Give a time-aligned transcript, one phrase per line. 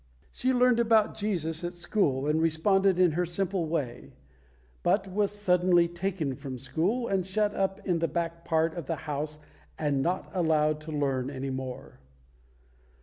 [0.31, 4.13] She learned about Jesus at school, and responded in her simple way;
[4.81, 8.95] but was suddenly taken from school, and shut up in the back part of the
[9.05, 9.37] house
[9.77, 11.99] and not allowed to learn any more.